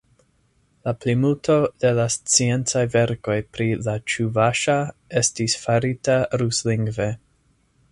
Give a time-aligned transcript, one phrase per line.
[0.87, 4.81] La plimulto de la sciencaj verkoj pri la ĉuvaŝa
[5.23, 7.11] estis farita ruslingve.